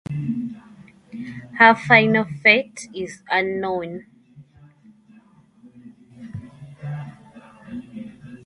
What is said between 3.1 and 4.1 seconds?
unknown.